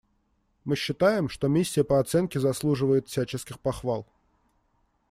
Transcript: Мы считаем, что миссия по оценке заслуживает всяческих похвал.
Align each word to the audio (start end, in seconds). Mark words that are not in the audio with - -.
Мы 0.65 0.75
считаем, 0.75 1.29
что 1.29 1.47
миссия 1.47 1.83
по 1.83 1.99
оценке 1.99 2.39
заслуживает 2.39 3.07
всяческих 3.07 3.59
похвал. 3.59 4.07